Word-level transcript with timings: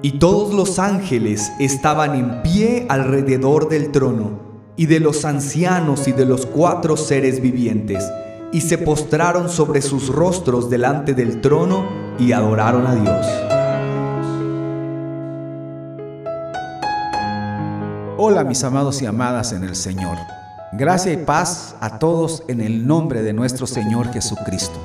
Y 0.00 0.20
todos 0.20 0.54
los 0.54 0.78
ángeles 0.78 1.50
estaban 1.58 2.14
en 2.14 2.42
pie 2.42 2.86
alrededor 2.88 3.68
del 3.68 3.90
trono, 3.90 4.38
y 4.76 4.86
de 4.86 5.00
los 5.00 5.24
ancianos 5.24 6.06
y 6.06 6.12
de 6.12 6.24
los 6.24 6.46
cuatro 6.46 6.96
seres 6.96 7.42
vivientes, 7.42 8.08
y 8.52 8.60
se 8.60 8.78
postraron 8.78 9.48
sobre 9.48 9.82
sus 9.82 10.08
rostros 10.08 10.70
delante 10.70 11.14
del 11.14 11.40
trono 11.40 11.84
y 12.16 12.30
adoraron 12.30 12.86
a 12.86 12.94
Dios. 12.94 13.26
Hola 18.18 18.44
mis 18.44 18.62
amados 18.62 19.02
y 19.02 19.06
amadas 19.06 19.52
en 19.52 19.64
el 19.64 19.74
Señor. 19.74 20.16
Gracia 20.74 21.12
y 21.12 21.16
paz 21.16 21.74
a 21.80 21.98
todos 21.98 22.44
en 22.46 22.60
el 22.60 22.86
nombre 22.86 23.22
de 23.22 23.32
nuestro 23.32 23.66
Señor 23.66 24.12
Jesucristo. 24.12 24.78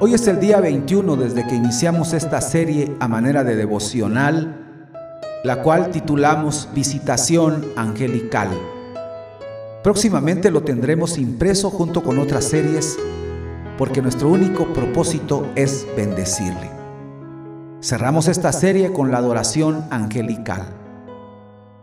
Hoy 0.00 0.14
es 0.14 0.28
el 0.28 0.38
día 0.38 0.60
21 0.60 1.16
desde 1.16 1.44
que 1.44 1.56
iniciamos 1.56 2.12
esta 2.12 2.40
serie 2.40 2.94
a 3.00 3.08
manera 3.08 3.42
de 3.42 3.56
devocional, 3.56 4.64
la 5.42 5.60
cual 5.60 5.90
titulamos 5.90 6.68
Visitación 6.72 7.66
Angelical. 7.74 8.48
Próximamente 9.82 10.52
lo 10.52 10.62
tendremos 10.62 11.18
impreso 11.18 11.70
junto 11.70 12.04
con 12.04 12.20
otras 12.20 12.44
series 12.44 12.96
porque 13.76 14.00
nuestro 14.00 14.28
único 14.28 14.72
propósito 14.72 15.48
es 15.56 15.84
bendecirle. 15.96 16.70
Cerramos 17.82 18.28
esta 18.28 18.52
serie 18.52 18.92
con 18.92 19.10
la 19.10 19.18
adoración 19.18 19.84
angelical. 19.90 20.62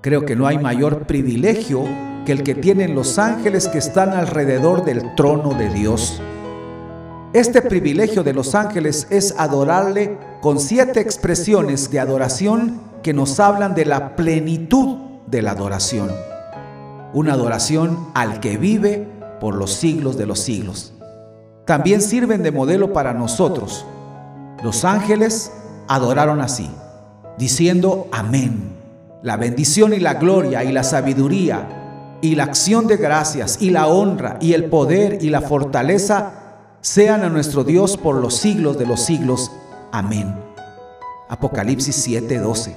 Creo 0.00 0.26
que 0.26 0.34
no 0.34 0.48
hay 0.48 0.58
mayor 0.58 1.06
privilegio 1.06 1.84
que 2.26 2.32
el 2.32 2.42
que 2.42 2.56
tienen 2.56 2.96
los 2.96 3.20
ángeles 3.20 3.68
que 3.68 3.78
están 3.78 4.14
alrededor 4.14 4.84
del 4.84 5.14
trono 5.14 5.54
de 5.54 5.68
Dios 5.68 6.20
este 7.32 7.62
privilegio 7.62 8.24
de 8.24 8.32
los 8.32 8.56
ángeles 8.56 9.06
es 9.08 9.36
adorarle 9.38 10.18
con 10.40 10.58
siete 10.58 10.98
expresiones 10.98 11.88
de 11.92 12.00
adoración 12.00 12.80
que 13.04 13.12
nos 13.12 13.38
hablan 13.38 13.76
de 13.76 13.84
la 13.84 14.16
plenitud 14.16 14.96
de 15.28 15.40
la 15.40 15.52
adoración. 15.52 16.10
Una 17.14 17.34
adoración 17.34 18.08
al 18.14 18.40
que 18.40 18.56
vive 18.56 19.06
por 19.40 19.54
los 19.54 19.72
siglos 19.72 20.18
de 20.18 20.26
los 20.26 20.40
siglos. 20.40 20.92
También 21.66 22.02
sirven 22.02 22.42
de 22.42 22.50
modelo 22.50 22.92
para 22.92 23.14
nosotros. 23.14 23.86
Los 24.64 24.84
ángeles 24.84 25.52
adoraron 25.86 26.40
así, 26.40 26.68
diciendo 27.38 28.08
amén. 28.10 28.72
La 29.22 29.36
bendición 29.36 29.94
y 29.94 30.00
la 30.00 30.14
gloria 30.14 30.64
y 30.64 30.72
la 30.72 30.82
sabiduría 30.82 32.18
y 32.22 32.34
la 32.34 32.44
acción 32.44 32.88
de 32.88 32.96
gracias 32.96 33.62
y 33.62 33.70
la 33.70 33.86
honra 33.86 34.36
y 34.40 34.54
el 34.54 34.64
poder 34.64 35.18
y 35.22 35.30
la 35.30 35.42
fortaleza 35.42 36.39
sean 36.82 37.24
a 37.24 37.28
nuestro 37.28 37.62
Dios 37.62 37.96
por 37.96 38.16
los 38.16 38.34
siglos 38.36 38.78
de 38.78 38.86
los 38.86 39.00
siglos. 39.00 39.50
Amén. 39.92 40.34
Apocalipsis 41.28 41.96
7:12. 42.06 42.74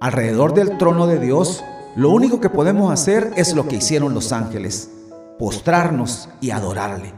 Alrededor 0.00 0.52
del 0.52 0.76
trono 0.76 1.06
de 1.06 1.18
Dios, 1.18 1.64
lo 1.96 2.10
único 2.10 2.40
que 2.40 2.50
podemos 2.50 2.92
hacer 2.92 3.32
es 3.36 3.54
lo 3.54 3.66
que 3.66 3.76
hicieron 3.76 4.12
los 4.12 4.32
ángeles, 4.32 4.90
postrarnos 5.38 6.28
y 6.40 6.50
adorarle. 6.50 7.14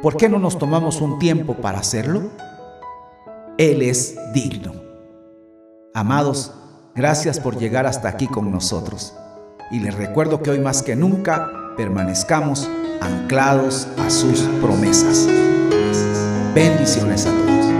¿Por 0.00 0.16
qué 0.16 0.28
no 0.28 0.38
nos 0.38 0.58
tomamos 0.58 1.00
un 1.00 1.18
tiempo 1.18 1.54
para 1.56 1.80
hacerlo? 1.80 2.30
Él 3.58 3.82
es 3.82 4.16
digno. 4.32 4.72
Amados, 5.94 6.54
gracias 6.94 7.38
por 7.38 7.58
llegar 7.58 7.86
hasta 7.86 8.08
aquí 8.08 8.26
con 8.26 8.50
nosotros. 8.50 9.14
Y 9.70 9.80
les 9.80 9.94
recuerdo 9.94 10.42
que 10.42 10.50
hoy 10.50 10.58
más 10.58 10.82
que 10.82 10.96
nunca 10.96 11.50
permanezcamos 11.76 12.68
anclados 13.04 13.88
a 13.98 14.10
sus 14.10 14.40
promesas. 14.60 15.26
Bendiciones 16.54 17.26
a 17.26 17.30
todos. 17.30 17.71